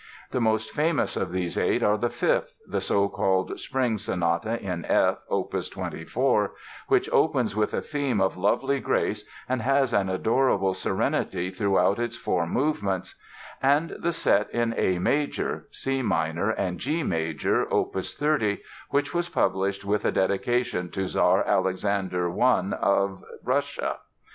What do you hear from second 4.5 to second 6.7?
in F, opus 24,